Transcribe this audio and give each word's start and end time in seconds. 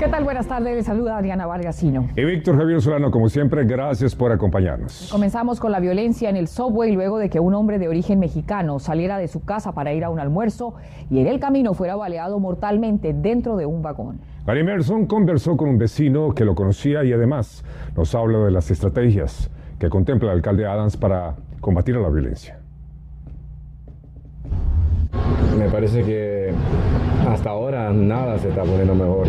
¿Qué 0.00 0.08
tal? 0.08 0.24
Buenas 0.24 0.48
tardes. 0.48 0.74
Les 0.74 0.86
saluda 0.86 1.18
Adriana 1.18 1.44
Vargasino. 1.44 2.08
Y 2.16 2.24
Víctor 2.24 2.56
Javier 2.56 2.80
Solano, 2.80 3.10
como 3.10 3.28
siempre, 3.28 3.66
gracias 3.66 4.16
por 4.16 4.32
acompañarnos. 4.32 5.10
Comenzamos 5.12 5.60
con 5.60 5.72
la 5.72 5.78
violencia 5.78 6.30
en 6.30 6.36
el 6.36 6.48
subway 6.48 6.90
luego 6.92 7.18
de 7.18 7.28
que 7.28 7.38
un 7.38 7.52
hombre 7.52 7.78
de 7.78 7.86
origen 7.86 8.18
mexicano 8.18 8.78
saliera 8.78 9.18
de 9.18 9.28
su 9.28 9.44
casa 9.44 9.72
para 9.72 9.92
ir 9.92 10.02
a 10.04 10.08
un 10.08 10.18
almuerzo 10.18 10.72
y 11.10 11.20
en 11.20 11.26
el 11.26 11.38
camino 11.38 11.74
fuera 11.74 11.96
baleado 11.96 12.40
mortalmente 12.40 13.12
dentro 13.12 13.58
de 13.58 13.66
un 13.66 13.82
vagón. 13.82 14.20
Gary 14.46 14.64
Merson 14.64 15.04
conversó 15.04 15.58
con 15.58 15.68
un 15.68 15.76
vecino 15.76 16.32
que 16.34 16.46
lo 16.46 16.54
conocía 16.54 17.04
y 17.04 17.12
además 17.12 17.62
nos 17.94 18.14
habla 18.14 18.38
de 18.38 18.52
las 18.52 18.70
estrategias 18.70 19.50
que 19.78 19.90
contempla 19.90 20.30
el 20.30 20.36
alcalde 20.36 20.64
Adams 20.64 20.96
para 20.96 21.36
combatir 21.60 21.96
a 21.96 22.00
la 22.00 22.08
violencia. 22.08 22.58
Me 25.58 25.68
parece 25.68 26.02
que 26.04 26.54
hasta 27.28 27.50
ahora 27.50 27.92
nada 27.92 28.38
se 28.38 28.48
está 28.48 28.62
poniendo 28.62 28.94
mejor. 28.94 29.26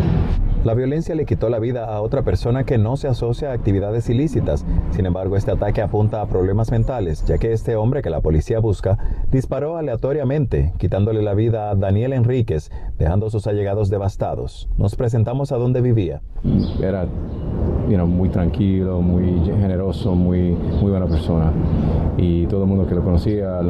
La 0.64 0.74
violencia 0.74 1.16
le 1.16 1.26
quitó 1.26 1.48
la 1.48 1.58
vida 1.58 1.86
a 1.86 2.00
otra 2.00 2.22
persona 2.22 2.62
que 2.62 2.78
no 2.78 2.96
se 2.96 3.08
asocia 3.08 3.50
a 3.50 3.52
actividades 3.52 4.08
ilícitas. 4.08 4.64
Sin 4.92 5.06
embargo, 5.06 5.36
este 5.36 5.50
ataque 5.50 5.82
apunta 5.82 6.22
a 6.22 6.26
problemas 6.26 6.70
mentales, 6.70 7.24
ya 7.24 7.38
que 7.38 7.52
este 7.52 7.74
hombre 7.74 8.00
que 8.00 8.10
la 8.10 8.20
policía 8.20 8.60
busca 8.60 8.96
disparó 9.32 9.76
aleatoriamente, 9.76 10.72
quitándole 10.78 11.20
la 11.22 11.34
vida 11.34 11.70
a 11.70 11.74
Daniel 11.74 12.12
Enríquez, 12.12 12.70
dejando 12.96 13.26
a 13.26 13.30
sus 13.30 13.48
allegados 13.48 13.90
devastados. 13.90 14.68
Nos 14.78 14.94
presentamos 14.94 15.50
a 15.50 15.56
donde 15.56 15.80
vivía. 15.80 16.20
Era 16.80 17.06
muy 18.06 18.28
tranquilo, 18.28 19.00
muy 19.00 19.44
generoso, 19.44 20.14
muy, 20.14 20.52
muy 20.52 20.90
buena 20.92 21.06
persona. 21.06 21.52
Y 22.16 22.46
todo 22.46 22.62
el 22.62 22.68
mundo 22.68 22.86
que 22.86 22.94
lo 22.94 23.02
conocía 23.02 23.60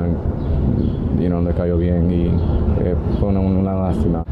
you 1.19 1.28
know, 1.28 1.42
le 1.42 1.55
cayó 1.55 1.78
bien 1.78 2.11
y 2.11 2.27
eh, 2.84 2.95
fue 3.19 3.30
una 3.30 3.74
lástima. 3.74 4.24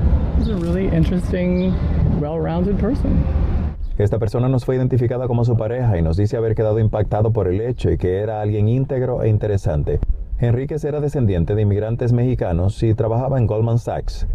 Esta 3.99 4.19
persona 4.19 4.49
nos 4.49 4.65
fue 4.65 4.77
identificada 4.77 5.27
como 5.27 5.45
su 5.45 5.57
pareja 5.57 5.99
y 5.99 6.03
nos 6.03 6.17
dice 6.17 6.39
haber 6.39 6.55
quedado 6.55 6.79
impactado 6.79 7.33
por 7.33 7.49
el 7.49 7.61
hecho 7.61 7.91
y 7.91 7.99
que 7.99 8.19
era 8.19 8.41
alguien 8.41 8.69
íntegro 8.69 9.23
e 9.23 9.29
interesante. 9.29 10.01
Enríquez 10.39 10.83
era 10.85 11.01
descendiente 11.01 11.55
de 11.55 11.61
inmigrantes 11.61 12.15
mexicanos 12.15 12.83
y 12.83 12.95
trabajaba 12.95 13.39
en 13.39 13.47
Goldman 13.47 13.79
Sachs. 13.79 14.27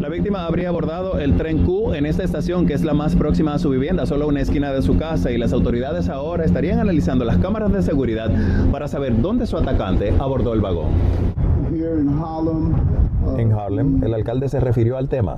La 0.00 0.08
víctima 0.08 0.46
habría 0.46 0.70
abordado 0.70 1.18
el 1.18 1.36
tren 1.36 1.66
Q 1.66 1.92
en 1.92 2.06
esta 2.06 2.24
estación 2.24 2.66
que 2.66 2.72
es 2.72 2.82
la 2.82 2.94
más 2.94 3.14
próxima 3.14 3.52
a 3.52 3.58
su 3.58 3.68
vivienda, 3.68 4.06
solo 4.06 4.26
una 4.26 4.40
esquina 4.40 4.72
de 4.72 4.80
su 4.80 4.96
casa 4.96 5.30
y 5.30 5.36
las 5.36 5.52
autoridades 5.52 6.08
ahora 6.08 6.46
estarían 6.46 6.80
analizando 6.80 7.26
las 7.26 7.36
cámaras 7.36 7.70
de 7.74 7.82
seguridad 7.82 8.30
para 8.72 8.88
saber 8.88 9.20
dónde 9.20 9.46
su 9.46 9.58
atacante 9.58 10.14
abordó 10.18 10.54
el 10.54 10.62
vagón. 10.62 11.49
En 13.38 13.52
Harlem, 13.52 14.02
el 14.02 14.14
alcalde 14.14 14.48
se 14.48 14.58
refirió 14.60 14.96
al 14.96 15.08
tema. 15.08 15.36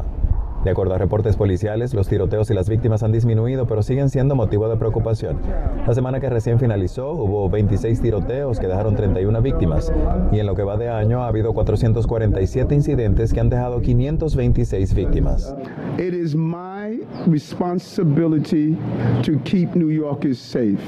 De 0.64 0.70
acuerdo 0.70 0.94
a 0.94 0.98
reportes 0.98 1.36
policiales, 1.36 1.92
los 1.92 2.06
tiroteos 2.08 2.48
y 2.50 2.54
las 2.54 2.68
víctimas 2.68 3.02
han 3.02 3.10
disminuido, 3.10 3.66
pero 3.66 3.82
siguen 3.82 4.08
siendo 4.08 4.36
motivo 4.36 4.68
de 4.68 4.76
preocupación. 4.76 5.38
La 5.86 5.92
semana 5.92 6.20
que 6.20 6.30
recién 6.30 6.60
finalizó, 6.60 7.12
hubo 7.12 7.50
26 7.50 8.00
tiroteos 8.00 8.60
que 8.60 8.68
dejaron 8.68 8.94
31 8.94 9.42
víctimas, 9.42 9.92
y 10.30 10.38
en 10.38 10.46
lo 10.46 10.54
que 10.54 10.62
va 10.62 10.76
de 10.76 10.88
año 10.88 11.22
ha 11.22 11.26
habido 11.26 11.52
447 11.52 12.74
incidentes 12.76 13.32
que 13.34 13.40
han 13.40 13.50
dejado 13.50 13.80
526 13.80 14.94
víctimas. 14.94 15.54
It 15.98 16.14
is 16.14 16.36
my 16.36 17.00
responsibility 17.26 18.78
to 19.24 19.32
keep 19.44 19.74
New 19.74 19.90
Yorkers 19.90 20.38
safe. 20.38 20.78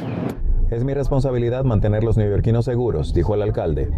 Es 0.75 0.83
mi 0.83 0.92
responsabilidad 0.92 1.62
mantener 1.62 2.03
los 2.03 2.17
neoyorquinos 2.17 2.64
seguros, 2.64 3.14
dijo 3.14 3.36
el 3.36 3.42
alcalde. 3.42 3.92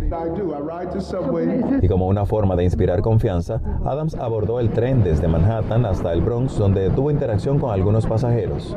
Y 1.80 1.88
como 1.88 2.06
una 2.06 2.26
forma 2.26 2.54
de 2.54 2.64
inspirar 2.64 3.00
confianza, 3.00 3.62
Adams 3.82 4.14
abordó 4.14 4.60
el 4.60 4.68
tren 4.68 5.02
desde 5.02 5.26
Manhattan 5.26 5.86
hasta 5.86 6.12
el 6.12 6.20
Bronx, 6.20 6.58
donde 6.58 6.90
tuvo 6.90 7.10
interacción 7.10 7.58
con 7.58 7.70
algunos 7.70 8.04
pasajeros. 8.04 8.76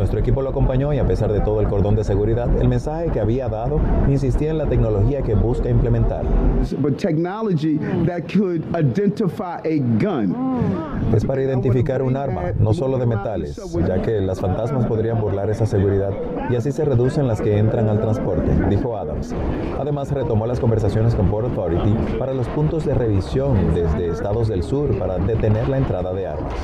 Nuestro 0.00 0.18
equipo 0.18 0.40
lo 0.40 0.48
acompañó 0.48 0.94
y 0.94 0.98
a 0.98 1.06
pesar 1.06 1.30
de 1.30 1.40
todo 1.40 1.60
el 1.60 1.68
cordón 1.68 1.94
de 1.94 2.04
seguridad, 2.04 2.48
el 2.58 2.68
mensaje 2.68 3.10
que 3.12 3.20
había 3.20 3.50
dado 3.50 3.78
insistía 4.08 4.50
en 4.50 4.56
la 4.56 4.64
tecnología 4.64 5.20
que 5.20 5.34
busca 5.34 5.68
implementar. 5.68 6.24
Es 11.14 11.26
para 11.26 11.42
identificar 11.42 12.00
un 12.00 12.16
arma, 12.16 12.52
no 12.58 12.72
solo 12.72 12.96
de 12.96 13.04
metales, 13.04 13.60
ya 13.86 14.00
que 14.00 14.22
las 14.22 14.40
fantasmas 14.40 14.86
podrían 14.86 15.20
burlar 15.20 15.50
esa 15.50 15.66
seguridad 15.66 16.12
y 16.48 16.56
así 16.56 16.72
se 16.72 16.86
reducen 16.86 17.28
las 17.28 17.42
que 17.42 17.58
entran 17.58 17.90
al 17.90 18.00
transporte, 18.00 18.50
dijo 18.70 18.96
Adams. 18.96 19.34
Además, 19.78 20.10
retomó 20.12 20.46
las 20.46 20.60
conversaciones 20.60 21.14
con 21.14 21.28
Port 21.28 21.48
Authority 21.48 22.16
para 22.18 22.32
los 22.32 22.48
puntos 22.48 22.86
de 22.86 22.94
revisión 22.94 23.74
desde 23.74 24.08
estados 24.08 24.48
del 24.48 24.62
sur 24.62 24.98
para 24.98 25.18
detener 25.18 25.68
la 25.68 25.76
entrada 25.76 26.14
de 26.14 26.26
armas. 26.26 26.54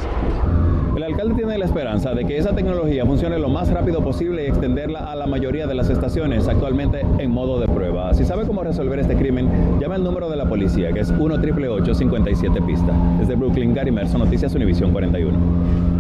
El 0.97 1.03
alcalde 1.03 1.35
tiene 1.35 1.59
la 1.59 1.67
esperanza 1.67 2.15
de 2.15 2.25
que 2.25 2.39
esa 2.39 2.55
tecnología 2.55 3.05
funcione 3.05 3.26
lo 3.29 3.49
más 3.49 3.69
rápido 3.71 4.03
posible 4.03 4.45
y 4.45 4.47
extenderla 4.47 5.01
a 5.11 5.17
la 5.17 5.27
mayoría 5.27 5.67
de 5.67 5.75
las 5.75 5.91
estaciones 5.91 6.47
actualmente 6.47 7.05
en 7.19 7.31
modo 7.31 7.59
de 7.59 7.67
prueba. 7.67 8.15
Si 8.15 8.25
sabe 8.25 8.47
cómo 8.47 8.63
resolver 8.63 9.01
este 9.01 9.17
crimen, 9.17 9.51
llame 9.81 9.97
al 9.97 10.05
número 10.05 10.31
de 10.31 10.37
la 10.37 10.49
policía 10.49 10.93
que 10.93 11.01
es 11.01 11.11
1 11.11 11.35
888 11.35 11.95
57 11.95 12.63
pista. 12.63 12.93
Desde 13.19 13.35
Brooklyn, 13.35 13.75
Gary 13.75 13.91
Merson, 13.91 14.21
Noticias 14.21 14.55
Univisión 14.55 14.93
41. 14.93 15.96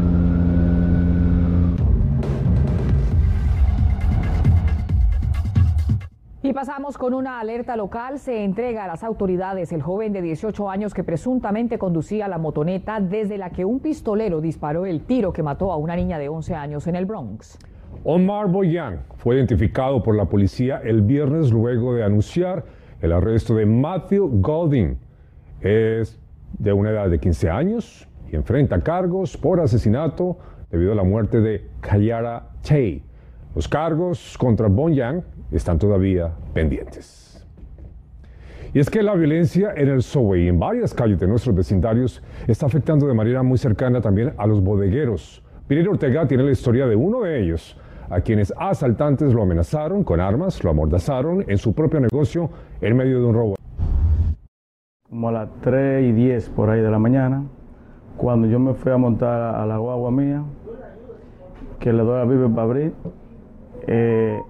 Y 6.46 6.52
pasamos 6.52 6.96
con 6.96 7.12
una 7.12 7.40
alerta 7.40 7.74
local. 7.74 8.20
Se 8.20 8.44
entrega 8.44 8.84
a 8.84 8.86
las 8.86 9.02
autoridades 9.02 9.72
el 9.72 9.82
joven 9.82 10.12
de 10.12 10.22
18 10.22 10.70
años 10.70 10.94
que 10.94 11.02
presuntamente 11.02 11.76
conducía 11.76 12.28
la 12.28 12.38
motoneta 12.38 13.00
desde 13.00 13.36
la 13.36 13.50
que 13.50 13.64
un 13.64 13.80
pistolero 13.80 14.40
disparó 14.40 14.86
el 14.86 15.00
tiro 15.00 15.32
que 15.32 15.42
mató 15.42 15.72
a 15.72 15.76
una 15.76 15.96
niña 15.96 16.20
de 16.20 16.28
11 16.28 16.54
años 16.54 16.86
en 16.86 16.94
el 16.94 17.04
Bronx. 17.04 17.58
Omar 18.04 18.46
Boyan 18.46 19.00
fue 19.16 19.34
identificado 19.34 20.04
por 20.04 20.14
la 20.14 20.26
policía 20.26 20.80
el 20.84 21.02
viernes 21.02 21.50
luego 21.50 21.94
de 21.94 22.04
anunciar 22.04 22.64
el 23.00 23.10
arresto 23.10 23.56
de 23.56 23.66
Matthew 23.66 24.40
Golding. 24.40 24.98
Es 25.60 26.16
de 26.60 26.72
una 26.72 26.90
edad 26.90 27.10
de 27.10 27.18
15 27.18 27.50
años 27.50 28.08
y 28.30 28.36
enfrenta 28.36 28.80
cargos 28.84 29.36
por 29.36 29.58
asesinato 29.58 30.38
debido 30.70 30.92
a 30.92 30.94
la 30.94 31.02
muerte 31.02 31.40
de 31.40 31.68
Kayara 31.80 32.50
Che. 32.62 33.02
Los 33.56 33.69
cargos 33.69 34.37
contra 34.37 34.69
Boyan 34.69 35.25
están 35.50 35.78
todavía 35.78 36.31
pendientes. 36.53 37.43
Y 38.75 38.81
es 38.81 38.91
que 38.91 39.03
la 39.03 39.15
violencia 39.15 39.72
en 39.75 39.89
el 39.89 40.03
subway 40.03 40.43
y 40.43 40.49
en 40.49 40.59
varias 40.59 40.93
calles 40.93 41.19
de 41.19 41.27
nuestros 41.27 41.56
vecindarios 41.56 42.22
está 42.47 42.67
afectando 42.67 43.06
de 43.06 43.15
manera 43.15 43.43
muy 43.43 43.56
cercana 43.56 44.03
también 44.03 44.34
a 44.37 44.47
los 44.47 44.62
bodegueros. 44.62 45.43
Pirir 45.67 45.89
Ortega 45.89 46.28
tiene 46.28 46.43
la 46.43 46.50
historia 46.50 46.87
de 46.87 46.97
uno 46.97 47.22
de 47.22 47.41
ellos, 47.41 47.81
a 48.11 48.21
quienes 48.21 48.53
asaltantes 48.59 49.33
lo 49.33 49.41
amenazaron 49.41 50.05
con 50.05 50.21
armas, 50.21 50.62
lo 50.62 50.69
amordazaron 50.69 51.43
en 51.49 51.56
su 51.56 51.73
propio 51.73 51.99
negocio 51.99 52.50
en 52.83 52.94
medio 52.94 53.21
de 53.21 53.25
un 53.25 53.34
robo. 53.34 53.55
Como 55.09 55.31
a 55.31 55.33
las 55.33 55.49
3 55.62 56.05
y 56.05 56.12
10 56.12 56.50
por 56.50 56.69
ahí 56.69 56.83
de 56.83 56.91
la 56.91 56.99
mañana, 56.99 57.43
cuando 58.19 58.49
yo 58.49 58.59
me 58.59 58.75
fui 58.75 58.93
a 58.93 58.99
montar 58.99 59.55
a 59.55 59.65
la 59.65 59.78
guagua 59.78 60.11
mía, 60.11 60.44
que 61.81 61.91
le 61.91 62.03
doy 62.03 62.21
a 62.21 62.25
Vive 62.25 62.50
para 62.50 62.62
abrir, 62.62 62.93
eh, 63.86 64.41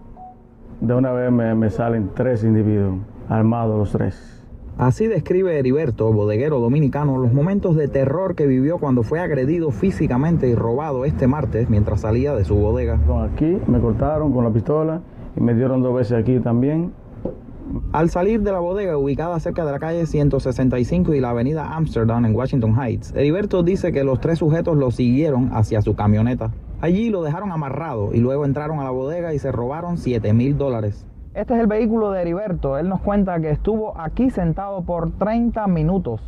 de 0.80 0.94
una 0.94 1.12
vez 1.12 1.30
me, 1.32 1.70
salen 1.70 2.10
tres 2.14 2.44
individuos, 2.44 2.98
armados 3.28 3.78
los 3.78 3.92
tres. 3.92 4.32
Así 4.78 5.06
describe 5.06 5.58
Heriberto, 5.58 6.12
bodeguero 6.12 6.60
dominicano, 6.60 7.16
los 7.16 7.32
momentos 7.32 7.76
de 7.76 7.88
terror 7.88 8.34
que 8.34 8.46
vivió 8.46 8.76
cuando 8.76 9.02
fue 9.02 9.20
agredido 9.20 9.70
físicamente 9.70 10.48
y 10.48 10.54
robado 10.54 11.06
este 11.06 11.26
martes 11.26 11.70
mientras 11.70 12.02
salía 12.02 12.34
de 12.34 12.44
su 12.44 12.56
bodega. 12.56 13.00
Aquí 13.24 13.58
me 13.66 13.80
cortaron 13.80 14.34
con 14.34 14.44
la 14.44 14.50
pistola 14.50 15.00
y 15.34 15.40
me 15.40 15.54
dieron 15.54 15.82
dos 15.82 15.94
veces 15.94 16.18
aquí 16.18 16.40
también. 16.40 16.92
Al 17.92 18.10
salir 18.10 18.42
de 18.42 18.52
la 18.52 18.60
bodega 18.60 18.98
ubicada 18.98 19.40
cerca 19.40 19.64
de 19.64 19.72
la 19.72 19.78
calle 19.78 20.06
165 20.06 21.14
y 21.14 21.20
la 21.20 21.30
avenida 21.30 21.74
Amsterdam 21.74 22.26
en 22.26 22.34
Washington 22.36 22.74
Heights, 22.78 23.14
Heriberto 23.16 23.62
dice 23.62 23.92
que 23.92 24.04
los 24.04 24.20
tres 24.20 24.38
sujetos 24.38 24.76
lo 24.76 24.90
siguieron 24.90 25.50
hacia 25.52 25.80
su 25.80 25.96
camioneta. 25.96 26.52
Allí 26.80 27.08
lo 27.08 27.22
dejaron 27.22 27.52
amarrado 27.52 28.12
y 28.12 28.20
luego 28.20 28.44
entraron 28.44 28.80
a 28.80 28.84
la 28.84 28.90
bodega 28.90 29.32
y 29.32 29.38
se 29.38 29.50
robaron 29.50 29.96
7 29.96 30.34
mil 30.34 30.58
dólares. 30.58 31.06
Este 31.32 31.54
es 31.54 31.60
el 31.60 31.66
vehículo 31.66 32.10
de 32.10 32.20
Heriberto. 32.20 32.76
Él 32.76 32.88
nos 32.88 33.00
cuenta 33.00 33.40
que 33.40 33.50
estuvo 33.50 33.98
aquí 33.98 34.28
sentado 34.28 34.82
por 34.82 35.12
30 35.12 35.66
minutos. 35.68 36.20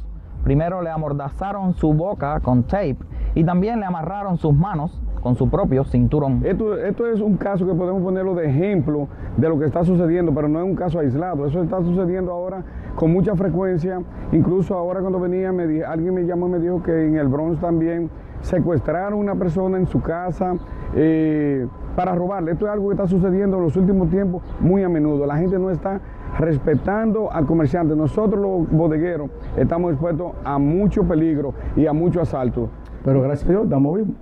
Primero 0.45 0.81
le 0.81 0.89
amordazaron 0.89 1.75
su 1.75 1.93
boca 1.93 2.41
con 2.41 2.63
tape 2.63 2.97
y 3.35 3.45
también 3.45 3.81
le 3.81 3.87
amarraron 3.87 4.39
sus 4.39 4.55
manos 4.55 4.99
con 5.23 5.37
su 5.37 5.51
propio 5.51 5.85
cinturón. 5.85 6.41
Esto, 6.45 6.79
esto 6.79 7.07
es 7.07 7.21
un 7.21 7.37
caso 7.37 7.67
que 7.67 7.75
podemos 7.75 8.03
ponerlo 8.03 8.35
de 8.35 8.49
ejemplo 8.49 9.09
de 9.37 9.49
lo 9.51 9.59
que 9.59 9.67
está 9.67 9.85
sucediendo, 9.85 10.33
pero 10.35 10.49
no 10.49 10.61
es 10.61 10.65
un 10.65 10.77
caso 10.77 10.99
aislado. 10.99 11.47
Eso 11.47 11.63
está 11.63 11.83
sucediendo 11.83 12.33
ahora 12.33 12.65
con 12.95 13.13
mucha 13.13 13.37
frecuencia. 13.37 14.01
Incluso 14.33 14.75
ahora 14.75 15.01
cuando 15.01 15.21
venía, 15.21 15.53
me 15.53 15.85
alguien 15.85 16.15
me 16.15 16.23
llamó 16.25 16.49
y 16.49 16.53
me 16.53 16.59
dijo 16.59 16.83
que 16.83 17.07
en 17.07 17.17
el 17.17 17.29
Bronx 17.29 17.61
también 17.61 18.11
secuestraron 18.43 19.15
a 19.15 19.17
una 19.17 19.35
persona 19.35 19.79
en 19.79 19.87
su 19.87 20.01
casa 20.01 20.55
eh, 20.95 21.67
para 21.97 22.15
robarle. 22.15 22.53
Esto 22.53 22.67
es 22.67 22.73
algo 22.73 22.89
que 22.89 22.95
está 22.95 23.07
sucediendo 23.07 23.57
en 23.57 23.65
los 23.65 23.77
últimos 23.77 24.09
tiempos 24.11 24.43
muy 24.61 24.83
a 24.83 24.89
menudo. 24.89 25.27
La 25.27 25.37
gente 25.37 25.59
no 25.59 25.71
está 25.71 26.01
respetando 26.39 27.33
al 27.33 27.47
comerciante. 27.47 27.95
Nosotros 27.97 28.41
los 28.41 28.71
bodegueros 28.71 29.31
estamos 29.57 29.93
expuestos 29.93 30.33
a 30.45 30.59
mucho 30.59 31.05
peligro 31.05 31.55
y 31.77 31.87
a 31.87 31.93
mucho 31.93 32.21
asalto. 32.21 32.69
Pero 33.05 33.23
gracias 33.23 33.49
a 33.49 33.53
Dios 33.53 33.65
estamos 33.65 33.97
vivos. 33.97 34.15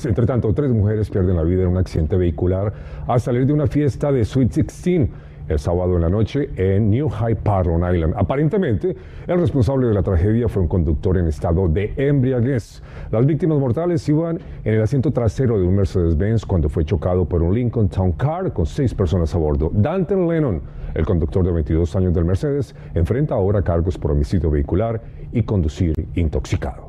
Entre 0.03 0.25
tanto, 0.25 0.53
tres 0.53 0.71
mujeres 0.71 1.09
pierden 1.09 1.35
la 1.35 1.43
vida 1.43 1.63
en 1.63 1.69
un 1.69 1.77
accidente 1.77 2.17
vehicular 2.17 2.73
al 3.07 3.19
salir 3.19 3.45
de 3.45 3.53
una 3.53 3.67
fiesta 3.67 4.11
de 4.11 4.25
Sweet 4.25 4.53
16 4.53 5.09
el 5.47 5.59
sábado 5.59 5.95
en 5.95 6.01
la 6.01 6.09
noche 6.09 6.49
en 6.55 6.89
New 6.89 7.09
High 7.09 7.35
Park, 7.35 7.67
Long 7.67 7.83
Island. 7.93 8.13
Aparentemente, 8.17 8.95
el 9.27 9.39
responsable 9.39 9.87
de 9.87 9.93
la 9.93 10.03
tragedia 10.03 10.47
fue 10.47 10.63
un 10.63 10.67
conductor 10.67 11.17
en 11.17 11.27
estado 11.27 11.67
de 11.67 11.93
embriaguez. 11.97 12.81
Las 13.11 13.25
víctimas 13.25 13.59
mortales 13.59 14.07
iban 14.09 14.39
en 14.63 14.73
el 14.73 14.81
asiento 14.81 15.11
trasero 15.11 15.59
de 15.59 15.67
un 15.67 15.75
Mercedes-Benz 15.75 16.45
cuando 16.45 16.69
fue 16.69 16.85
chocado 16.85 17.25
por 17.25 17.41
un 17.41 17.53
Lincoln 17.53 17.89
Town 17.89 18.13
Car 18.13 18.51
con 18.53 18.65
seis 18.65 18.93
personas 18.93 19.33
a 19.35 19.37
bordo. 19.37 19.71
Danton 19.73 20.27
Lennon, 20.27 20.61
el 20.93 21.05
conductor 21.05 21.45
de 21.45 21.51
22 21.51 21.95
años 21.95 22.13
del 22.13 22.25
Mercedes, 22.25 22.75
enfrenta 22.93 23.35
ahora 23.35 23.61
cargos 23.61 23.97
por 23.97 24.11
homicidio 24.11 24.51
vehicular 24.51 25.01
y 25.31 25.43
conducir 25.43 25.93
intoxicado. 26.15 26.87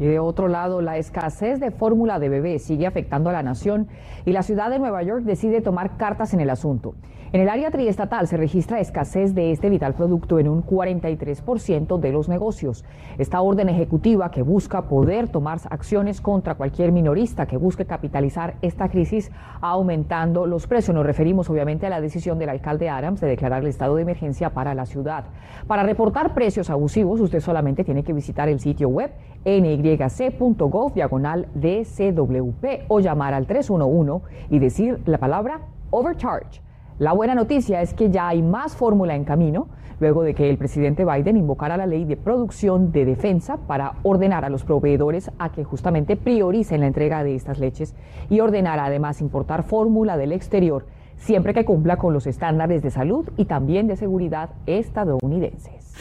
Y 0.00 0.06
de 0.06 0.18
otro 0.18 0.48
lado, 0.48 0.80
la 0.80 0.96
escasez 0.96 1.60
de 1.60 1.70
fórmula 1.70 2.18
de 2.18 2.30
bebé 2.30 2.58
sigue 2.58 2.86
afectando 2.86 3.28
a 3.28 3.34
la 3.34 3.42
nación 3.42 3.88
y 4.24 4.32
la 4.32 4.42
ciudad 4.42 4.70
de 4.70 4.78
Nueva 4.78 5.02
York 5.02 5.24
decide 5.24 5.60
tomar 5.60 5.98
cartas 5.98 6.32
en 6.32 6.40
el 6.40 6.48
asunto. 6.48 6.94
En 7.32 7.40
el 7.40 7.48
área 7.48 7.70
triestatal 7.70 8.26
se 8.26 8.36
registra 8.36 8.80
escasez 8.80 9.36
de 9.36 9.52
este 9.52 9.70
vital 9.70 9.94
producto 9.94 10.40
en 10.40 10.48
un 10.48 10.64
43% 10.64 12.00
de 12.00 12.10
los 12.10 12.28
negocios. 12.28 12.84
Esta 13.18 13.40
orden 13.40 13.68
ejecutiva 13.68 14.32
que 14.32 14.42
busca 14.42 14.88
poder 14.88 15.28
tomar 15.28 15.60
acciones 15.70 16.20
contra 16.20 16.56
cualquier 16.56 16.90
minorista 16.90 17.46
que 17.46 17.56
busque 17.56 17.86
capitalizar 17.86 18.56
esta 18.62 18.88
crisis 18.88 19.30
aumentando 19.60 20.44
los 20.44 20.66
precios. 20.66 20.92
Nos 20.92 21.06
referimos 21.06 21.48
obviamente 21.48 21.86
a 21.86 21.90
la 21.90 22.00
decisión 22.00 22.36
del 22.40 22.48
alcalde 22.48 22.88
Adams 22.88 23.20
de 23.20 23.28
declarar 23.28 23.62
el 23.62 23.68
estado 23.68 23.94
de 23.94 24.02
emergencia 24.02 24.50
para 24.50 24.74
la 24.74 24.84
ciudad. 24.84 25.26
Para 25.68 25.84
reportar 25.84 26.34
precios 26.34 26.68
abusivos, 26.68 27.20
usted 27.20 27.38
solamente 27.38 27.84
tiene 27.84 28.02
que 28.02 28.12
visitar 28.12 28.48
el 28.48 28.58
sitio 28.58 28.88
web 28.88 29.12
nyc.gov 29.44 30.94
diagonal 30.94 31.46
DCWP 31.54 32.86
o 32.88 32.98
llamar 32.98 33.34
al 33.34 33.46
311 33.46 34.26
y 34.50 34.58
decir 34.58 35.00
la 35.06 35.18
palabra 35.18 35.60
overcharge. 35.90 36.60
La 37.00 37.14
buena 37.14 37.34
noticia 37.34 37.80
es 37.80 37.94
que 37.94 38.10
ya 38.10 38.28
hay 38.28 38.42
más 38.42 38.76
fórmula 38.76 39.14
en 39.16 39.24
camino 39.24 39.68
luego 40.00 40.22
de 40.22 40.34
que 40.34 40.50
el 40.50 40.58
presidente 40.58 41.06
Biden 41.06 41.38
invocara 41.38 41.78
la 41.78 41.86
ley 41.86 42.04
de 42.04 42.18
producción 42.18 42.92
de 42.92 43.06
defensa 43.06 43.56
para 43.56 43.94
ordenar 44.02 44.44
a 44.44 44.50
los 44.50 44.64
proveedores 44.64 45.30
a 45.38 45.50
que 45.50 45.64
justamente 45.64 46.16
prioricen 46.16 46.80
la 46.80 46.88
entrega 46.88 47.24
de 47.24 47.36
estas 47.36 47.58
leches 47.58 47.94
y 48.28 48.40
ordenar 48.40 48.78
además 48.78 49.22
importar 49.22 49.62
fórmula 49.62 50.18
del 50.18 50.32
exterior 50.32 50.84
siempre 51.16 51.54
que 51.54 51.64
cumpla 51.64 51.96
con 51.96 52.12
los 52.12 52.26
estándares 52.26 52.82
de 52.82 52.90
salud 52.90 53.26
y 53.38 53.46
también 53.46 53.86
de 53.86 53.96
seguridad 53.96 54.50
estadounidenses. 54.66 55.94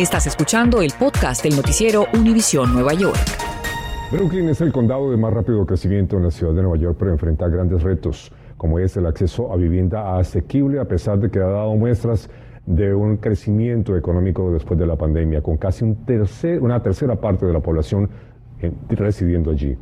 Estás 0.00 0.26
escuchando 0.26 0.82
el 0.82 0.90
podcast 0.98 1.44
del 1.44 1.54
noticiero 1.54 2.06
Univisión 2.12 2.74
Nueva 2.74 2.94
York. 2.94 3.38
Brooklyn 4.10 4.48
es 4.48 4.60
el 4.62 4.72
condado 4.72 5.12
de 5.12 5.16
más 5.16 5.32
rápido 5.32 5.64
crecimiento 5.64 6.16
en 6.16 6.24
la 6.24 6.30
ciudad 6.32 6.54
de 6.54 6.62
Nueva 6.62 6.78
York, 6.78 6.96
pero 6.98 7.12
enfrenta 7.12 7.46
grandes 7.46 7.82
retos 7.84 8.32
como 8.58 8.78
es 8.78 8.96
el 8.96 9.06
acceso 9.06 9.50
a 9.52 9.56
vivienda 9.56 10.18
asequible, 10.18 10.80
a 10.80 10.84
pesar 10.84 11.18
de 11.18 11.30
que 11.30 11.38
ha 11.38 11.46
dado 11.46 11.74
muestras 11.76 12.28
de 12.66 12.94
un 12.94 13.16
crecimiento 13.16 13.96
económico 13.96 14.52
después 14.52 14.78
de 14.78 14.86
la 14.86 14.96
pandemia, 14.96 15.40
con 15.40 15.56
casi 15.56 15.96
una 16.60 16.82
tercera 16.82 17.16
parte 17.16 17.46
de 17.46 17.54
la 17.54 17.60
población 17.60 18.10
residiendo 18.90 19.52
allí. 19.52 19.78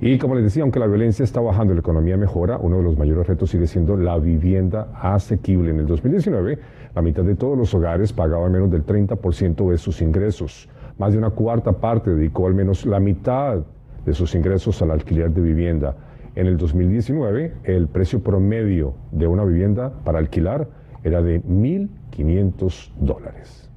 Y 0.00 0.18
como 0.18 0.34
les 0.34 0.44
decía, 0.44 0.62
aunque 0.62 0.78
la 0.78 0.86
violencia 0.86 1.24
está 1.24 1.40
bajando 1.40 1.72
y 1.72 1.76
la 1.76 1.80
economía 1.80 2.16
mejora, 2.16 2.58
uno 2.58 2.78
de 2.78 2.82
los 2.82 2.96
mayores 2.96 3.26
retos 3.26 3.50
sigue 3.50 3.66
siendo 3.66 3.96
la 3.96 4.18
vivienda 4.18 4.88
asequible. 4.94 5.70
En 5.70 5.80
el 5.80 5.86
2019, 5.86 6.58
la 6.94 7.02
mitad 7.02 7.24
de 7.24 7.34
todos 7.34 7.58
los 7.58 7.74
hogares 7.74 8.12
pagaban 8.12 8.52
menos 8.52 8.70
del 8.70 8.84
30% 8.84 9.70
de 9.70 9.78
sus 9.78 10.00
ingresos. 10.00 10.68
Más 10.98 11.12
de 11.12 11.18
una 11.18 11.30
cuarta 11.30 11.72
parte 11.72 12.14
dedicó 12.14 12.46
al 12.46 12.54
menos 12.54 12.86
la 12.86 13.00
mitad 13.00 13.64
de 14.04 14.12
sus 14.14 14.34
ingresos 14.34 14.80
al 14.82 14.90
alquiler 14.90 15.30
de 15.30 15.40
vivienda. 15.40 15.96
En 16.36 16.46
el 16.46 16.58
2019, 16.58 17.54
el 17.64 17.88
precio 17.88 18.22
promedio 18.22 18.94
de 19.10 19.26
una 19.26 19.42
vivienda 19.42 19.90
para 20.04 20.18
alquilar 20.18 20.68
era 21.02 21.22
de 21.22 21.42
1.500 21.42 22.92
dólares. 23.00 23.70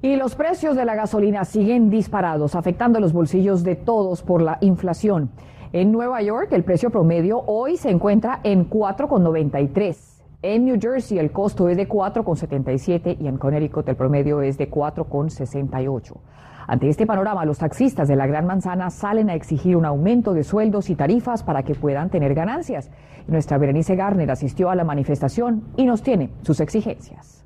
Y 0.00 0.16
los 0.16 0.34
precios 0.34 0.76
de 0.76 0.86
la 0.86 0.94
gasolina 0.94 1.44
siguen 1.44 1.90
disparados, 1.90 2.54
afectando 2.54 3.00
los 3.00 3.12
bolsillos 3.12 3.64
de 3.64 3.76
todos 3.76 4.22
por 4.22 4.40
la 4.40 4.56
inflación. 4.62 5.30
En 5.74 5.92
Nueva 5.92 6.22
York, 6.22 6.52
el 6.52 6.64
precio 6.64 6.88
promedio 6.88 7.42
hoy 7.46 7.76
se 7.76 7.90
encuentra 7.90 8.40
en 8.44 8.70
4,93. 8.70 10.13
En 10.46 10.66
New 10.66 10.78
Jersey 10.78 11.18
el 11.18 11.32
costo 11.32 11.70
es 11.70 11.78
de 11.78 11.88
4,77 11.88 13.16
y 13.18 13.28
en 13.28 13.38
Connecticut 13.38 13.88
el 13.88 13.96
promedio 13.96 14.42
es 14.42 14.58
de 14.58 14.70
4,68. 14.70 16.18
Ante 16.66 16.90
este 16.90 17.06
panorama, 17.06 17.46
los 17.46 17.56
taxistas 17.56 18.08
de 18.08 18.16
la 18.16 18.26
Gran 18.26 18.44
Manzana 18.46 18.90
salen 18.90 19.30
a 19.30 19.34
exigir 19.34 19.74
un 19.74 19.86
aumento 19.86 20.34
de 20.34 20.44
sueldos 20.44 20.90
y 20.90 20.96
tarifas 20.96 21.42
para 21.42 21.62
que 21.62 21.74
puedan 21.74 22.10
tener 22.10 22.34
ganancias. 22.34 22.90
Nuestra 23.26 23.56
Berenice 23.56 23.96
Garner 23.96 24.30
asistió 24.30 24.68
a 24.68 24.74
la 24.74 24.84
manifestación 24.84 25.64
y 25.78 25.86
nos 25.86 26.02
tiene 26.02 26.28
sus 26.42 26.60
exigencias. 26.60 27.42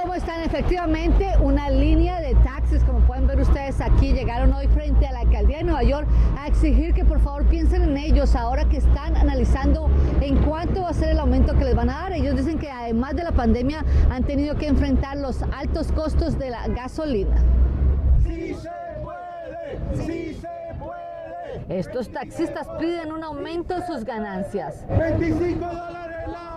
¿Cómo 0.00 0.14
están? 0.14 0.40
Efectivamente, 0.44 1.26
una 1.42 1.68
línea 1.68 2.22
de 2.22 2.34
taxis, 2.36 2.82
como 2.84 3.00
pueden 3.00 3.26
ver 3.26 3.38
ustedes 3.40 3.82
aquí, 3.82 4.14
llegaron 4.14 4.54
hoy 4.54 4.66
frente 4.68 5.06
a 5.06 5.12
la 5.12 5.30
de 5.62 5.70
Nueva 5.70 5.82
York 5.84 6.08
a 6.38 6.48
exigir 6.48 6.92
que 6.92 7.04
por 7.04 7.20
favor 7.20 7.46
piensen 7.46 7.82
en 7.82 7.96
ellos 7.96 8.34
ahora 8.34 8.64
que 8.68 8.78
están 8.78 9.16
analizando 9.16 9.88
en 10.20 10.36
cuánto 10.44 10.82
va 10.82 10.90
a 10.90 10.92
ser 10.92 11.10
el 11.10 11.18
aumento 11.20 11.54
que 11.54 11.64
les 11.64 11.74
van 11.74 11.88
a 11.88 12.02
dar. 12.02 12.12
Ellos 12.12 12.36
dicen 12.36 12.58
que 12.58 12.70
además 12.70 13.14
de 13.14 13.22
la 13.22 13.32
pandemia 13.32 13.84
han 14.10 14.24
tenido 14.24 14.56
que 14.56 14.66
enfrentar 14.66 15.16
los 15.16 15.42
altos 15.42 15.92
costos 15.92 16.38
de 16.38 16.50
la 16.50 16.66
gasolina. 16.68 17.36
Sí 18.24 18.54
se 18.54 18.70
puede, 19.02 20.04
sí 20.04 20.34
se 20.34 20.48
puede. 20.78 21.78
Estos 21.78 22.10
taxistas 22.10 22.66
piden 22.80 23.12
un 23.12 23.22
aumento 23.22 23.76
en 23.76 23.86
sus 23.86 24.04
ganancias. 24.04 24.84
25 24.88 25.64
dólares 25.64 26.28
la. 26.28 26.51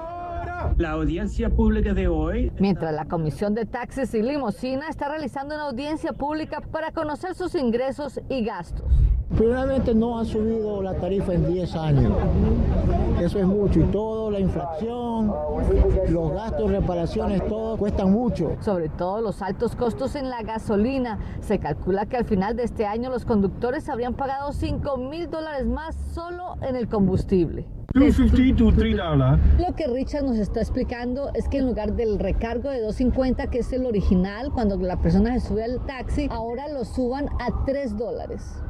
La 0.78 0.92
audiencia 0.92 1.50
pública 1.50 1.94
de 1.94 2.10
hoy. 2.10 2.52
Mientras 2.60 2.94
la 2.94 3.06
Comisión 3.06 3.54
de 3.54 3.66
Taxis 3.66 4.14
y 4.14 4.22
Limosina 4.22 4.90
está 4.90 5.08
realizando 5.08 5.56
una 5.56 5.70
audiencia 5.70 6.12
pública 6.12 6.60
para 6.60 6.92
conocer 6.92 7.34
sus 7.34 7.56
ingresos 7.56 8.20
y 8.28 8.44
gastos. 8.44 8.86
Primeramente 9.38 9.96
no 9.96 10.20
ha 10.20 10.26
subido 10.26 10.82
la 10.82 10.94
tarifa 10.96 11.34
en 11.34 11.54
10 11.54 11.76
años. 11.76 12.14
Eso 13.22 13.40
es 13.40 13.46
mucho. 13.46 13.80
Y 13.80 13.84
todo, 13.86 14.30
la 14.30 14.40
inflación, 14.42 15.34
los 16.10 16.32
gastos, 16.34 16.70
reparaciones, 16.70 17.48
todo 17.48 17.78
cuestan 17.78 18.12
mucho. 18.12 18.58
Sobre 18.60 18.90
todo 18.90 19.22
los 19.22 19.42
altos 19.42 19.78
costos 19.78 20.16
en 20.16 20.30
la 20.30 20.42
gasolina. 20.44 21.20
Se 21.40 21.58
calcula 21.58 22.06
que 22.06 22.18
al 22.18 22.26
final 22.26 22.58
de 22.58 22.64
este 22.64 22.86
año 22.86 23.10
los 23.10 23.24
conductores 23.24 23.88
habrían 23.88 24.14
pagado 24.14 24.52
5 24.52 24.98
mil 24.98 25.30
dólares 25.30 25.66
más 25.66 25.96
solo 26.14 26.56
en 26.62 26.76
el 26.76 26.90
combustible. 26.90 27.66
Lo 29.58 29.74
que 29.76 29.88
Richard 29.88 30.24
nos 30.24 30.38
está 30.38 30.60
explicando 30.60 31.30
es 31.34 31.48
que 31.48 31.60
en 31.60 31.68
lugar 31.68 31.94
del 31.94 32.20
recargo 32.20 32.70
de 32.70 32.86
2.50, 32.86 33.50
que 33.50 33.60
es 33.60 33.72
el 33.74 33.86
original, 33.86 34.52
cuando 34.54 34.78
la 34.78 34.98
persona 34.98 35.34
se 35.40 35.48
sube 35.48 35.64
al 35.64 35.80
taxi, 35.86 36.28
ahora 36.32 36.68
lo 36.68 36.84
suban 36.84 37.28
a 37.40 37.66
3 37.66 37.98
dólares. 37.98 38.62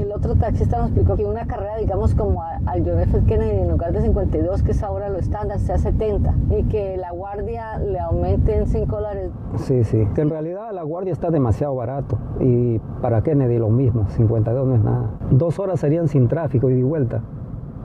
El 0.00 0.12
otro 0.12 0.34
taxista 0.36 0.78
nos 0.78 0.86
explicó 0.88 1.16
que 1.16 1.24
una 1.24 1.46
carrera, 1.46 1.76
digamos, 1.78 2.14
como 2.14 2.42
al 2.42 2.84
John 2.84 3.00
F. 3.00 3.20
Kennedy, 3.26 3.62
en 3.62 3.70
lugar 3.70 3.92
de 3.92 4.00
52, 4.02 4.62
que 4.62 4.70
es 4.70 4.82
ahora 4.82 5.08
lo 5.08 5.18
estándar, 5.18 5.58
sea 5.58 5.78
70, 5.78 6.34
y 6.58 6.64
que 6.64 6.96
la 6.96 7.10
guardia 7.10 7.78
le 7.78 7.98
aumenten 7.98 8.66
5 8.66 8.96
dólares 8.96 9.27
Sí, 9.56 9.84
sí. 9.84 10.06
Que 10.14 10.20
en 10.20 10.30
realidad 10.30 10.70
la 10.72 10.82
guardia 10.82 11.12
está 11.12 11.30
demasiado 11.30 11.74
barato. 11.74 12.18
Y 12.40 12.78
para 13.00 13.22
Kennedy 13.22 13.58
lo 13.58 13.70
mismo, 13.70 14.08
52 14.08 14.66
no 14.66 14.74
es 14.74 14.82
nada. 14.82 15.10
Dos 15.30 15.58
horas 15.58 15.80
serían 15.80 16.08
sin 16.08 16.28
tráfico 16.28 16.70
y 16.70 16.74
de 16.74 16.84
vuelta. 16.84 17.22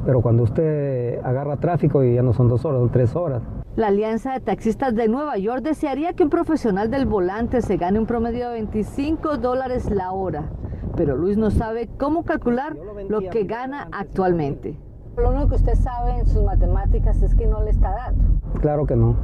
Pero 0.06 0.22
cuando 0.22 0.44
usted 0.44 1.20
agarra 1.24 1.58
tráfico 1.58 2.04
y 2.04 2.16
ya 2.16 2.24
no 2.24 2.34
son 2.34 2.50
dos 2.50 2.66
horas, 2.66 2.82
son 2.82 2.90
tres 2.92 3.16
horas. 3.16 3.42
La 3.76 3.88
Alianza 3.88 4.34
de 4.34 4.40
Taxistas 4.42 4.94
de 4.94 5.08
Nueva 5.08 5.38
York 5.38 5.64
desearía 5.64 6.14
que 6.14 6.24
un 6.24 6.30
profesional 6.30 6.92
del 6.92 7.06
volante 7.06 7.62
se 7.62 7.78
gane 7.78 7.98
un 7.98 8.06
promedio 8.06 8.50
de 8.50 8.54
25 8.56 9.38
dólares 9.38 9.90
la 9.90 10.12
hora. 10.12 10.52
Pero 10.96 11.16
Luis 11.16 11.38
no 11.38 11.50
sabe 11.50 11.90
cómo 11.98 12.24
calcular 12.24 12.76
lo 13.10 13.22
que 13.32 13.46
gana 13.46 13.88
actualmente. 13.92 14.78
Lo 15.18 15.30
único 15.30 15.50
que 15.50 15.56
usted 15.56 15.76
sabe 15.76 16.20
en 16.20 16.26
sus 16.26 16.44
matemáticas 16.44 17.22
es 17.24 17.34
que 17.34 17.48
no 17.48 17.64
le 17.64 17.72
está 17.72 17.92
dando. 17.92 18.24
Claro 18.62 18.86
que 18.86 18.96
no. 18.96 19.16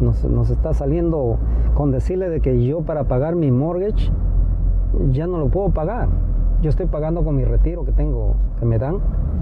Nos, 0.00 0.50
está 0.50 0.74
saliendo 0.74 1.38
con 1.74 1.90
decirle 1.90 2.28
de 2.28 2.40
que 2.40 2.64
yo 2.64 2.82
para 2.82 3.04
pagar 3.04 3.34
mi 3.34 3.50
mortgage 3.50 4.10
ya 5.10 5.26
no 5.26 5.38
lo 5.38 5.48
puedo 5.48 5.70
pagar. 5.70 6.08
Yo 6.62 6.70
estoy 6.70 6.86
pagando 6.86 7.24
con 7.24 7.36
mi 7.36 7.44
retiro 7.44 7.84
que 7.84 7.92
tengo, 7.92 8.34
que 8.58 8.66
me 8.66 8.78
dan. 8.78 8.98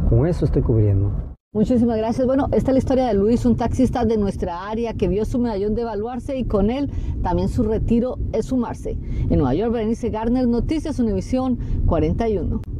Con 0.08 0.26
eso 0.26 0.44
estoy 0.44 0.62
cubriendo. 0.62 1.10
Muchísimas 1.52 1.96
gracias. 1.96 2.26
Bueno, 2.26 2.48
esta 2.50 2.72
es 2.72 2.74
la 2.74 2.78
historia 2.78 3.06
de 3.06 3.14
Luis, 3.14 3.46
un 3.46 3.56
taxista 3.56 4.04
de 4.04 4.16
nuestra 4.16 4.68
área 4.68 4.94
que 4.94 5.06
vio 5.06 5.24
su 5.24 5.38
medallón 5.38 5.76
devaluarse 5.76 6.36
y 6.36 6.44
con 6.44 6.68
él 6.68 6.90
también 7.22 7.48
su 7.48 7.62
retiro 7.62 8.18
es 8.32 8.46
sumarse. 8.46 8.98
En 9.30 9.38
Nueva 9.38 9.54
York, 9.54 9.72
Berenice 9.72 10.10
Garner, 10.10 10.48
Noticias 10.48 10.98
Univisión 10.98 11.58
41. 11.86 12.73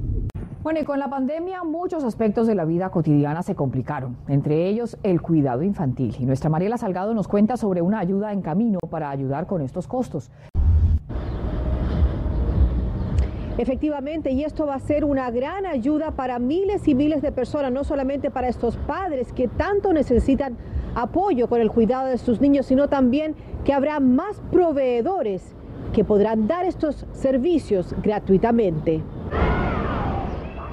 Bueno, 0.64 0.80
y 0.80 0.84
con 0.84 0.98
la 0.98 1.10
pandemia 1.10 1.62
muchos 1.62 2.04
aspectos 2.04 2.46
de 2.46 2.54
la 2.54 2.64
vida 2.64 2.88
cotidiana 2.88 3.42
se 3.42 3.54
complicaron, 3.54 4.16
entre 4.28 4.66
ellos 4.66 4.96
el 5.02 5.20
cuidado 5.20 5.62
infantil. 5.62 6.16
Y 6.18 6.24
nuestra 6.24 6.48
Mariela 6.48 6.78
Salgado 6.78 7.12
nos 7.12 7.28
cuenta 7.28 7.58
sobre 7.58 7.82
una 7.82 7.98
ayuda 7.98 8.32
en 8.32 8.40
camino 8.40 8.78
para 8.88 9.10
ayudar 9.10 9.46
con 9.46 9.60
estos 9.60 9.86
costos. 9.86 10.30
Efectivamente, 13.58 14.30
y 14.30 14.42
esto 14.42 14.64
va 14.64 14.76
a 14.76 14.78
ser 14.78 15.04
una 15.04 15.30
gran 15.30 15.66
ayuda 15.66 16.12
para 16.12 16.38
miles 16.38 16.88
y 16.88 16.94
miles 16.94 17.20
de 17.20 17.30
personas, 17.30 17.70
no 17.70 17.84
solamente 17.84 18.30
para 18.30 18.48
estos 18.48 18.78
padres 18.78 19.34
que 19.34 19.48
tanto 19.48 19.92
necesitan 19.92 20.56
apoyo 20.94 21.46
con 21.46 21.60
el 21.60 21.70
cuidado 21.70 22.08
de 22.08 22.16
sus 22.16 22.40
niños, 22.40 22.64
sino 22.64 22.88
también 22.88 23.34
que 23.66 23.74
habrá 23.74 24.00
más 24.00 24.40
proveedores 24.50 25.54
que 25.92 26.04
podrán 26.04 26.48
dar 26.48 26.64
estos 26.64 27.04
servicios 27.12 27.94
gratuitamente. 28.02 29.02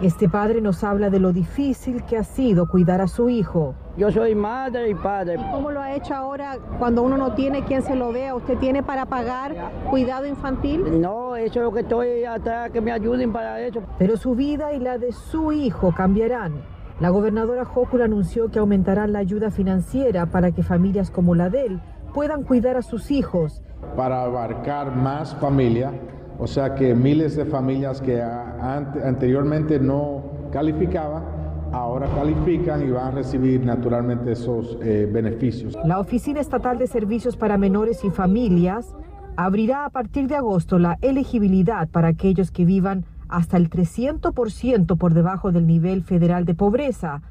Este 0.01 0.27
padre 0.27 0.61
nos 0.61 0.83
habla 0.83 1.11
de 1.11 1.19
lo 1.19 1.31
difícil 1.31 2.03
que 2.05 2.17
ha 2.17 2.23
sido 2.23 2.67
cuidar 2.67 3.01
a 3.01 3.07
su 3.07 3.29
hijo. 3.29 3.75
Yo 3.97 4.09
soy 4.11 4.33
madre 4.33 4.89
y 4.89 4.95
padre. 4.95 5.37
¿Cómo 5.51 5.69
lo 5.69 5.79
ha 5.79 5.93
hecho 5.93 6.15
ahora 6.15 6.57
cuando 6.79 7.03
uno 7.03 7.17
no 7.17 7.33
tiene 7.35 7.63
quien 7.65 7.83
se 7.83 7.95
lo 7.95 8.11
vea? 8.11 8.33
¿Usted 8.33 8.57
tiene 8.57 8.81
para 8.81 9.05
pagar 9.05 9.55
cuidado 9.91 10.25
infantil? 10.25 10.99
No, 10.99 11.35
eso 11.35 11.59
es 11.59 11.65
lo 11.65 11.71
que 11.71 11.81
estoy 11.81 12.23
atrás, 12.23 12.71
que 12.71 12.81
me 12.81 12.91
ayuden 12.91 13.31
para 13.31 13.61
eso. 13.61 13.83
Pero 13.99 14.17
su 14.17 14.33
vida 14.33 14.73
y 14.73 14.79
la 14.79 14.97
de 14.97 15.11
su 15.11 15.51
hijo 15.51 15.93
cambiarán. 15.95 16.63
La 16.99 17.09
gobernadora 17.09 17.61
Hochul 17.61 18.01
anunció 18.01 18.49
que 18.49 18.57
aumentarán 18.57 19.13
la 19.13 19.19
ayuda 19.19 19.51
financiera 19.51 20.25
para 20.25 20.51
que 20.51 20.63
familias 20.63 21.11
como 21.11 21.35
la 21.35 21.51
de 21.51 21.67
él 21.67 21.81
puedan 22.11 22.41
cuidar 22.41 22.75
a 22.75 22.81
sus 22.81 23.11
hijos. 23.11 23.61
Para 23.95 24.23
abarcar 24.23 24.95
más 24.95 25.35
familia 25.35 25.91
o 26.41 26.47
sea 26.47 26.73
que 26.73 26.95
miles 26.95 27.35
de 27.35 27.45
familias 27.45 28.01
que 28.01 28.19
anteriormente 28.19 29.79
no 29.79 30.23
calificaban, 30.51 31.23
ahora 31.71 32.07
califican 32.15 32.81
y 32.83 32.89
van 32.89 33.09
a 33.09 33.11
recibir 33.11 33.63
naturalmente 33.63 34.31
esos 34.31 34.75
eh, 34.81 35.07
beneficios. 35.11 35.77
La 35.85 35.99
Oficina 35.99 36.39
Estatal 36.39 36.79
de 36.79 36.87
Servicios 36.87 37.37
para 37.37 37.59
Menores 37.59 38.03
y 38.03 38.09
Familias 38.09 38.95
abrirá 39.35 39.85
a 39.85 39.91
partir 39.91 40.27
de 40.27 40.35
agosto 40.35 40.79
la 40.79 40.97
elegibilidad 41.01 41.87
para 41.87 42.07
aquellos 42.07 42.49
que 42.49 42.65
vivan 42.65 43.05
hasta 43.29 43.57
el 43.57 43.69
300% 43.69 44.97
por 44.97 45.13
debajo 45.13 45.51
del 45.51 45.67
nivel 45.67 46.01
federal 46.01 46.45
de 46.45 46.55
pobreza. 46.55 47.21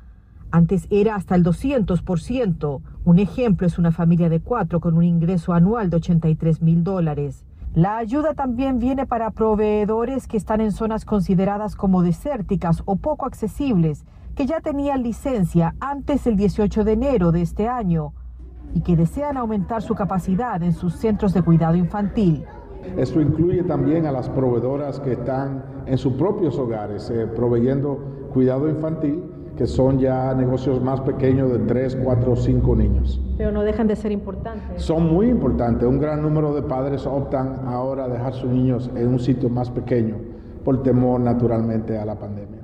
Antes 0.53 0.87
era 0.89 1.17
hasta 1.17 1.35
el 1.35 1.43
200%. 1.43 2.81
Un 3.05 3.19
ejemplo 3.19 3.67
es 3.67 3.77
una 3.77 3.91
familia 3.91 4.29
de 4.29 4.39
cuatro 4.39 4.79
con 4.79 4.97
un 4.97 5.03
ingreso 5.03 5.53
anual 5.53 5.91
de 5.91 5.97
83 5.97 6.63
mil 6.63 6.85
dólares. 6.85 7.45
La 7.75 7.99
ayuda 7.99 8.35
también 8.35 8.81
viene 8.81 9.07
para 9.07 9.31
proveedores 9.31 10.27
que 10.27 10.37
están 10.37 10.61
en 10.61 10.73
zonas 10.73 11.05
consideradas 11.05 11.77
como 11.77 12.03
desérticas 12.03 12.83
o 12.85 12.97
poco 12.97 13.27
accesibles, 13.27 14.05
que 14.35 14.45
ya 14.45 14.61
tenían 14.61 15.05
licencia 15.05 15.77
antes 15.79 16.25
del 16.25 16.37
18 16.37 16.83
de 16.83 16.93
enero 16.93 17.31
de 17.31 17.43
este 17.43 17.69
año 17.69 18.13
y 18.75 18.81
que 18.81 18.97
desean 18.97 19.37
aumentar 19.37 19.83
su 19.83 19.95
capacidad 19.95 20.61
en 20.65 20.73
sus 20.73 20.97
centros 20.97 21.33
de 21.33 21.43
cuidado 21.43 21.77
infantil. 21.77 22.45
Esto 22.97 23.21
incluye 23.21 23.63
también 23.63 24.05
a 24.05 24.11
las 24.11 24.29
proveedoras 24.29 24.99
que 24.99 25.13
están 25.13 25.63
en 25.87 25.97
sus 25.97 26.15
propios 26.15 26.59
hogares 26.59 27.09
eh, 27.11 27.29
proveyendo 27.29 28.31
cuidado 28.33 28.69
infantil 28.69 29.23
que 29.61 29.67
son 29.67 29.99
ya 29.99 30.33
negocios 30.33 30.81
más 30.81 31.03
pequeños 31.03 31.53
de 31.53 31.59
3, 31.59 31.99
4 32.03 32.33
o 32.33 32.35
5 32.35 32.77
niños. 32.77 33.21
Pero 33.37 33.53
no 33.53 33.63
dejan 33.63 33.87
de 33.89 33.95
ser 33.95 34.11
importantes. 34.11 34.83
Son 34.83 35.13
muy 35.13 35.29
importantes. 35.29 35.87
Un 35.87 36.01
gran 36.01 36.23
número 36.23 36.55
de 36.55 36.63
padres 36.63 37.07
optan 37.07 37.61
ahora 37.67 38.05
a 38.05 38.09
dejar 38.09 38.33
sus 38.33 38.49
niños 38.49 38.91
en 38.97 39.09
un 39.09 39.19
sitio 39.19 39.51
más 39.51 39.69
pequeño 39.69 40.17
por 40.65 40.83
temor 40.83 41.21
naturalmente 41.21 41.99
a 41.99 42.07
la 42.07 42.19
pandemia. 42.19 42.61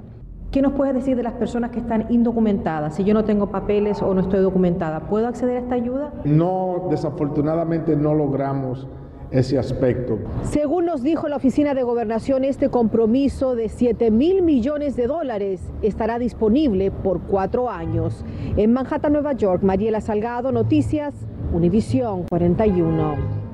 ¿Qué 0.51 0.63
nos 0.63 0.73
puedes 0.73 0.95
decir 0.95 1.19
de 1.19 1.23
las 1.23 1.35
personas 1.35 1.71
que 1.71 1.81
están 1.81 2.07
indocumentadas? 2.09 2.95
Si 2.95 3.05
yo 3.05 3.13
no 3.13 3.27
tengo 3.27 3.51
papeles 3.51 4.01
o 4.01 4.15
no 4.15 4.23
estoy 4.23 4.41
documentada, 4.41 5.01
¿puedo 5.01 5.29
acceder 5.29 5.59
a 5.59 5.61
esta 5.61 5.75
ayuda? 5.75 6.15
No, 6.25 6.87
desafortunadamente 6.89 7.95
no 7.95 8.15
logramos 8.15 8.89
ese 9.31 9.59
aspecto. 9.59 10.19
Según 10.43 10.87
nos 10.87 11.03
dijo 11.03 11.29
la 11.29 11.37
Oficina 11.37 11.75
de 11.75 11.83
Gobernación, 11.83 12.45
este 12.45 12.69
compromiso 12.69 13.55
de 13.55 13.69
7 13.69 14.11
mil 14.11 14.43
millones 14.43 14.97
de 14.97 15.07
dólares 15.07 15.61
estará 15.83 16.19
disponible 16.19 16.91
por 16.91 17.21
cuatro 17.23 17.71
años. 17.71 18.25
En 18.57 18.73
Manhattan, 18.73 19.13
Nueva 19.13 19.33
York, 19.33 19.63
Mariela 19.63 20.01
Salgado, 20.01 20.53
Noticias, 20.53 21.15
Univisión 21.53 22.25
41. 22.29 23.47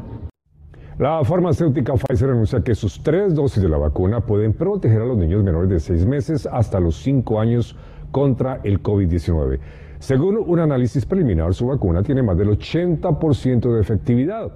La 0.98 1.24
farmacéutica 1.24 1.94
Pfizer 1.94 2.30
anuncia 2.30 2.62
que 2.62 2.74
sus 2.74 3.02
tres 3.02 3.34
dosis 3.34 3.62
de 3.62 3.68
la 3.68 3.78
vacuna 3.78 4.20
pueden 4.20 4.52
proteger 4.52 5.00
a 5.00 5.06
los 5.06 5.16
niños 5.16 5.42
menores 5.42 5.70
de 5.70 5.80
seis 5.80 6.04
meses 6.04 6.46
hasta 6.46 6.78
los 6.78 6.96
cinco 6.96 7.40
años 7.40 7.76
contra 8.10 8.60
el 8.62 8.82
COVID-19. 8.82 9.58
Según 9.98 10.36
un 10.46 10.58
análisis 10.58 11.06
preliminar, 11.06 11.54
su 11.54 11.66
vacuna 11.66 12.02
tiene 12.02 12.22
más 12.22 12.36
del 12.36 12.50
80% 12.50 13.74
de 13.74 13.80
efectividad. 13.80 14.52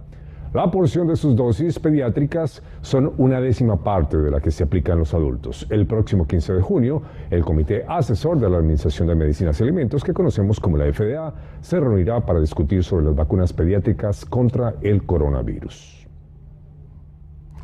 La 0.56 0.70
porción 0.70 1.06
de 1.06 1.16
sus 1.16 1.36
dosis 1.36 1.78
pediátricas 1.78 2.62
son 2.80 3.12
una 3.18 3.42
décima 3.42 3.84
parte 3.84 4.16
de 4.16 4.30
la 4.30 4.40
que 4.40 4.50
se 4.50 4.64
aplica 4.64 4.94
en 4.94 5.00
los 5.00 5.12
adultos. 5.12 5.66
El 5.68 5.86
próximo 5.86 6.26
15 6.26 6.54
de 6.54 6.62
junio, 6.62 7.02
el 7.28 7.44
Comité 7.44 7.84
Asesor 7.86 8.40
de 8.40 8.48
la 8.48 8.56
Administración 8.56 9.06
de 9.06 9.16
Medicinas 9.16 9.60
y 9.60 9.64
Alimentos, 9.64 10.02
que 10.02 10.14
conocemos 10.14 10.58
como 10.58 10.78
la 10.78 10.90
FDA, 10.90 11.34
se 11.60 11.78
reunirá 11.78 12.24
para 12.24 12.40
discutir 12.40 12.82
sobre 12.84 13.04
las 13.04 13.14
vacunas 13.14 13.52
pediátricas 13.52 14.24
contra 14.24 14.76
el 14.80 15.04
coronavirus. 15.04 16.06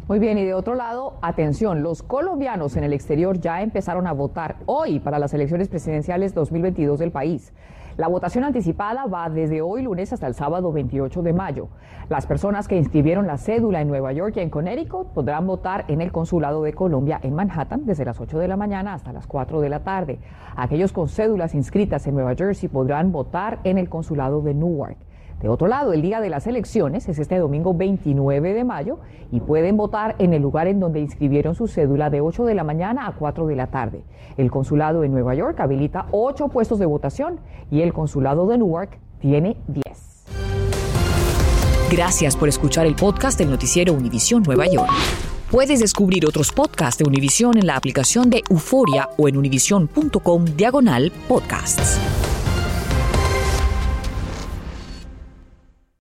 Muy 0.06 0.18
bien, 0.18 0.36
y 0.36 0.44
de 0.44 0.52
otro 0.52 0.74
lado, 0.74 1.14
atención, 1.22 1.82
los 1.82 2.02
colombianos 2.02 2.76
en 2.76 2.84
el 2.84 2.92
exterior 2.92 3.40
ya 3.40 3.62
empezaron 3.62 4.06
a 4.06 4.12
votar 4.12 4.56
hoy 4.66 5.00
para 5.00 5.18
las 5.18 5.32
elecciones 5.32 5.68
presidenciales 5.68 6.34
2022 6.34 6.98
del 6.98 7.10
país. 7.10 7.54
La 7.98 8.08
votación 8.08 8.44
anticipada 8.44 9.04
va 9.04 9.28
desde 9.28 9.60
hoy 9.60 9.82
lunes 9.82 10.14
hasta 10.14 10.26
el 10.26 10.34
sábado 10.34 10.72
28 10.72 11.20
de 11.20 11.34
mayo. 11.34 11.68
Las 12.08 12.26
personas 12.26 12.66
que 12.66 12.78
inscribieron 12.78 13.26
la 13.26 13.36
cédula 13.36 13.82
en 13.82 13.88
Nueva 13.88 14.14
York 14.14 14.34
y 14.36 14.40
en 14.40 14.48
Connecticut 14.48 15.08
podrán 15.08 15.46
votar 15.46 15.84
en 15.88 16.00
el 16.00 16.10
Consulado 16.10 16.62
de 16.62 16.72
Colombia 16.72 17.20
en 17.22 17.34
Manhattan 17.34 17.84
desde 17.84 18.06
las 18.06 18.18
8 18.18 18.38
de 18.38 18.48
la 18.48 18.56
mañana 18.56 18.94
hasta 18.94 19.12
las 19.12 19.26
4 19.26 19.60
de 19.60 19.68
la 19.68 19.80
tarde. 19.80 20.18
Aquellos 20.56 20.90
con 20.92 21.08
cédulas 21.08 21.54
inscritas 21.54 22.06
en 22.06 22.14
Nueva 22.14 22.34
Jersey 22.34 22.70
podrán 22.70 23.12
votar 23.12 23.58
en 23.64 23.76
el 23.76 23.90
Consulado 23.90 24.40
de 24.40 24.54
Newark. 24.54 24.96
De 25.42 25.48
otro 25.48 25.66
lado, 25.66 25.92
el 25.92 26.02
día 26.02 26.20
de 26.20 26.30
las 26.30 26.46
elecciones 26.46 27.08
es 27.08 27.18
este 27.18 27.36
domingo 27.36 27.74
29 27.74 28.54
de 28.54 28.62
mayo 28.62 29.00
y 29.32 29.40
pueden 29.40 29.76
votar 29.76 30.14
en 30.20 30.32
el 30.34 30.40
lugar 30.40 30.68
en 30.68 30.78
donde 30.78 31.00
inscribieron 31.00 31.56
su 31.56 31.66
cédula 31.66 32.10
de 32.10 32.20
8 32.20 32.44
de 32.44 32.54
la 32.54 32.62
mañana 32.62 33.08
a 33.08 33.12
4 33.12 33.48
de 33.48 33.56
la 33.56 33.66
tarde. 33.66 34.04
El 34.36 34.52
consulado 34.52 35.02
en 35.02 35.10
Nueva 35.10 35.34
York 35.34 35.58
habilita 35.58 36.06
8 36.12 36.46
puestos 36.46 36.78
de 36.78 36.86
votación 36.86 37.40
y 37.72 37.80
el 37.80 37.92
consulado 37.92 38.46
de 38.46 38.58
Newark 38.58 39.00
tiene 39.18 39.56
10. 39.66 39.82
Gracias 41.90 42.36
por 42.36 42.48
escuchar 42.48 42.86
el 42.86 42.94
podcast 42.94 43.36
del 43.36 43.50
noticiero 43.50 43.92
Univisión 43.94 44.44
Nueva 44.44 44.66
York. 44.66 44.92
Puedes 45.50 45.80
descubrir 45.80 46.24
otros 46.24 46.52
podcasts 46.52 46.98
de 46.98 47.04
Univisión 47.04 47.58
en 47.58 47.66
la 47.66 47.76
aplicación 47.76 48.30
de 48.30 48.42
Euforia 48.48 49.10
o 49.18 49.28
en 49.28 49.36
univision.com 49.36 50.44
diagonal 50.44 51.10
podcasts. 51.28 51.98